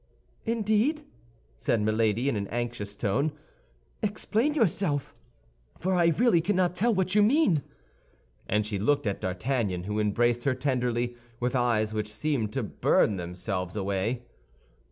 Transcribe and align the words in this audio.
"Indeed!" 0.45 1.05
said 1.57 1.79
Milady, 1.79 2.27
in 2.27 2.35
an 2.35 2.47
anxious 2.47 2.95
tone; 2.95 3.33
"explain 4.01 4.55
yourself, 4.55 5.13
for 5.77 5.93
I 5.93 6.07
really 6.07 6.41
cannot 6.41 6.75
tell 6.75 6.91
what 6.91 7.13
you 7.13 7.21
mean." 7.21 7.61
And 8.49 8.65
she 8.65 8.79
looked 8.79 9.05
at 9.05 9.21
D'Artagnan, 9.21 9.83
who 9.83 9.99
embraced 9.99 10.43
her 10.45 10.55
tenderly, 10.55 11.17
with 11.39 11.55
eyes 11.55 11.93
which 11.93 12.11
seemed 12.11 12.51
to 12.53 12.63
burn 12.63 13.17
themselves 13.17 13.75
away. 13.75 14.23